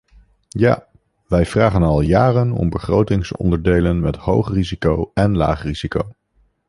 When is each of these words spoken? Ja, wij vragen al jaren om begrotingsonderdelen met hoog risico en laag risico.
Ja, 0.49 0.87
wij 1.27 1.45
vragen 1.45 1.83
al 1.83 2.01
jaren 2.01 2.51
om 2.51 2.69
begrotingsonderdelen 2.69 3.99
met 3.99 4.15
hoog 4.15 4.51
risico 4.53 5.11
en 5.13 5.37
laag 5.37 5.63
risico. 5.63 6.01